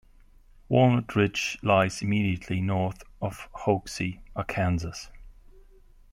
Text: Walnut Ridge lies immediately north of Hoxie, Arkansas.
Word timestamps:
Walnut 0.67 1.15
Ridge 1.15 1.59
lies 1.61 2.01
immediately 2.01 2.59
north 2.59 3.03
of 3.21 3.47
Hoxie, 3.53 4.21
Arkansas. 4.35 5.11